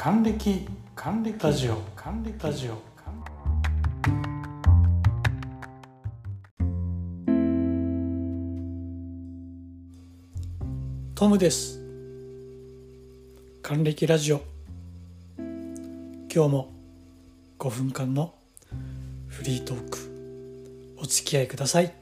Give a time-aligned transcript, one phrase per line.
[0.00, 1.36] 還暦還暦。
[1.42, 1.82] ラジオ。
[1.96, 2.38] 還暦。
[2.40, 2.78] ラジオ。
[11.16, 11.80] トムです。
[13.60, 14.40] 還暦ラジオ。
[15.36, 16.72] 今日も
[17.58, 18.36] 5分間の
[19.26, 21.92] フリートークお付き合いください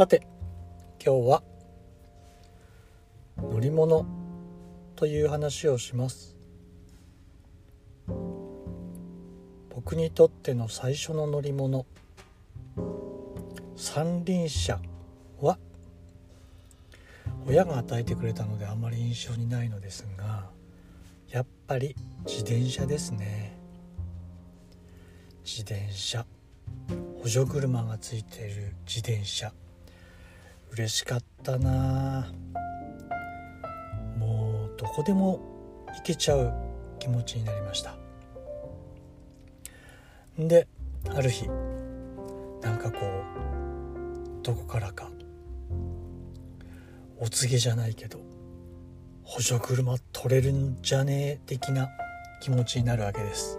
[0.00, 0.26] さて
[1.04, 1.42] 今日は
[3.36, 4.06] 乗り物
[4.96, 6.38] という話をします。
[9.68, 11.84] 僕にとっての最初の乗り物
[13.76, 14.80] 三輪車
[15.38, 15.58] は
[17.46, 20.48] 親が与えてくれたのであまり印象にないのですが
[21.28, 23.54] やっぱり自転車ですね。
[25.44, 26.24] 自転車
[27.22, 29.52] 補助車がついている自転車。
[30.72, 32.32] 嬉しかったな。
[34.16, 35.40] もうどこでも
[35.88, 36.52] 行けちゃう
[36.98, 37.96] 気持ちになりました。
[40.38, 40.68] で
[41.08, 45.10] ある日なんかこうどこからか
[47.18, 48.20] お告げじゃないけど
[49.22, 51.88] 補助車取れるんじゃねえ的な
[52.40, 53.58] 気持ちになるわけです。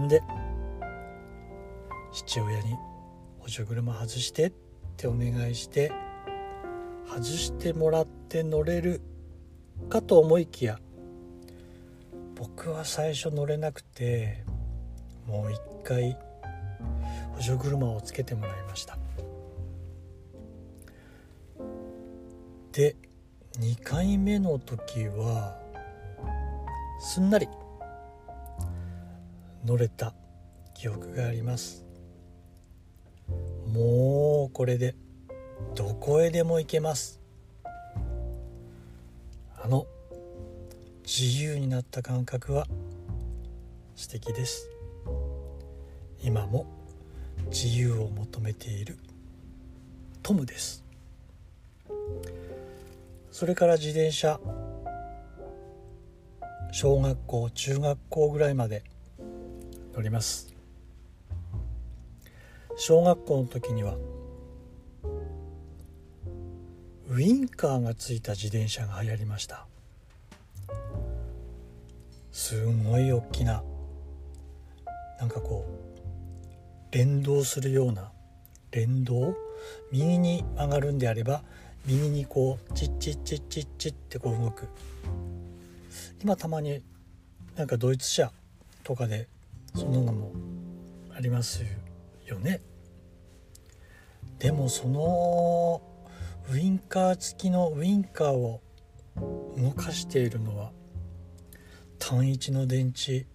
[0.00, 0.22] んで
[2.12, 2.76] 父親に
[3.38, 4.69] 補助車外してって
[5.06, 5.92] お願いして
[7.08, 9.00] 外してもらって乗れる
[9.88, 10.78] かと思いきや
[12.36, 14.44] 僕は最初乗れなくて
[15.26, 16.16] もう一回
[17.34, 18.98] 補助車をつけてもらいました。
[22.72, 22.96] で
[23.58, 25.58] 2回目の時は
[27.00, 27.48] すんなり
[29.64, 30.14] 乗れた
[30.74, 31.89] 記憶があります。
[33.72, 34.96] もうこれで
[35.76, 37.20] どこへでも行けます。
[39.62, 39.86] あの
[41.04, 42.66] 自由になった感覚は
[43.94, 44.68] 素敵です。
[46.22, 46.66] 今も
[47.50, 48.98] 自由を求めている
[50.22, 50.84] トムです。
[53.30, 54.40] それから自転車
[56.72, 58.82] 小学校中学校ぐらいまで
[59.94, 60.59] 乗ります。
[62.82, 63.94] 小学校の時には
[67.10, 69.66] ウィンカーがついた自転車が流行りました。
[72.32, 73.62] すごい大きな
[75.18, 78.12] なんかこう連動するような
[78.70, 79.34] 連動？
[79.92, 81.42] 右に曲がるんであれば
[81.84, 84.68] 右にこうチッチッチッチッチッってこう動く。
[86.22, 86.82] 今たまに
[87.56, 88.32] なんかドイツ車
[88.82, 89.28] とかで
[89.74, 90.32] そんなのも
[91.14, 91.62] あります
[92.24, 92.62] よね。
[94.40, 95.82] でもその
[96.50, 98.62] ウインカー付きのウインカーを
[99.58, 100.72] 動かしているのは
[101.98, 103.26] 単一の電池。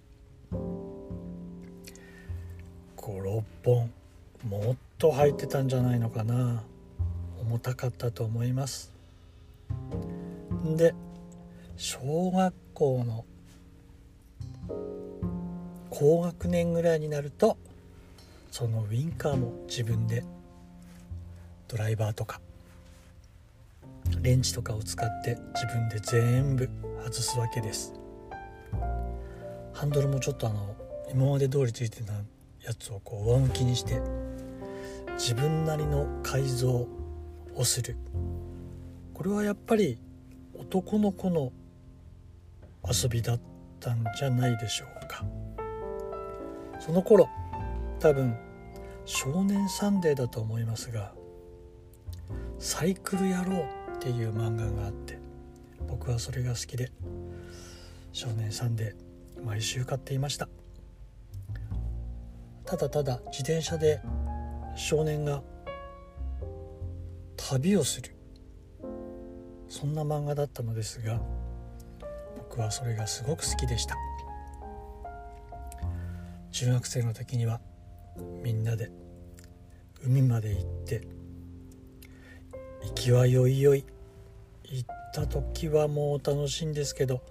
[2.97, 3.91] 56本
[4.49, 6.63] もっと入ってたんじゃないのかな。
[7.39, 8.91] 重たかったと思います。
[10.75, 10.95] で
[11.77, 13.25] 小学校の
[15.91, 17.57] 高学年ぐらいになると
[18.49, 20.23] そのウインカーも自分で
[21.67, 22.41] ドライバーとか
[24.21, 26.69] レンチとかを使って自分で全部
[27.03, 27.93] 外すわけです。
[29.73, 30.75] ハンドルもちょっとあの
[31.11, 34.01] 今まで通りついてたやつをこう上向きにして
[35.13, 36.87] 自分なりの改造
[37.55, 37.97] をする。
[39.13, 39.97] これはやっぱり
[40.57, 41.51] 男の子の
[42.83, 43.39] 遊びだっ
[43.79, 45.25] たんじゃないでしょうか。
[46.79, 47.27] その頃
[47.99, 48.35] 多分
[49.05, 51.13] 少年サンデーだと思いますが
[52.59, 53.65] 「サイクル野郎」
[53.95, 55.17] っていう漫画があって
[55.87, 56.91] 僕はそれが好きで
[58.11, 60.47] 少年サンデー毎週買っていました。
[62.65, 64.01] ただただ自転車で
[64.75, 65.43] 少年が
[67.37, 68.15] 旅をする。
[69.67, 71.21] そんな漫画だったのですが
[72.37, 73.95] 僕はそれがすごく好きでした。
[76.51, 77.59] 中学生の時には
[78.41, 78.89] みんなで
[80.01, 81.01] 海まで行って
[82.85, 83.83] 行きはよいよい。
[84.63, 87.21] 行った時はもう楽しいんですけど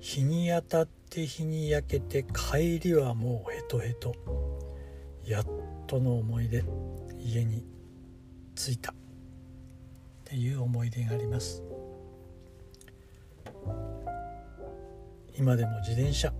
[0.00, 4.14] 日に当たって日に焼けて帰りはもうヘトヘト。
[5.24, 5.46] やっ
[5.86, 6.64] との思いで
[7.18, 7.64] 家に
[8.56, 8.92] 着いた。
[8.92, 8.94] っ
[10.24, 11.62] ていう思い出があります。
[15.38, 16.32] 今でも自転車。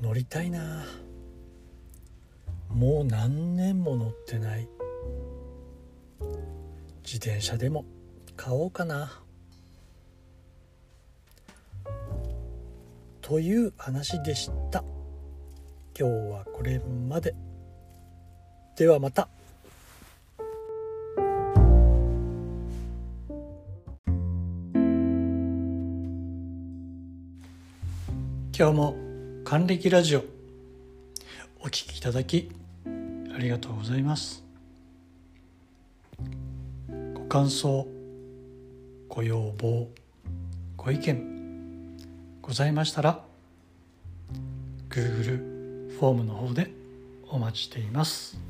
[0.00, 0.84] 乗りたいな。
[2.68, 4.68] もう何年も乗ってない。
[7.10, 7.86] 自転車でも
[8.36, 9.10] 買おうかな。
[13.22, 14.84] という話でした。
[15.98, 16.78] 今日はこれ
[17.08, 17.34] まで。
[18.76, 19.30] ではまた。
[28.54, 28.94] 今日も
[29.44, 30.24] 還暦ラジオ。
[31.60, 32.50] お聞きいただき
[33.34, 34.47] ありがとうございます。
[37.28, 37.86] 感想
[39.06, 39.88] ご要望
[40.78, 41.94] ご意見
[42.40, 43.22] ございましたら
[44.88, 46.70] Google フォームの方で
[47.28, 48.47] お待ちしています。